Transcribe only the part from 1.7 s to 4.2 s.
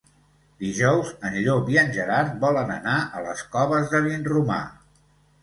i en Gerard volen anar a les Coves de